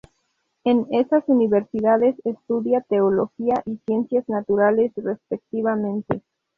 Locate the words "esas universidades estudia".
0.89-2.81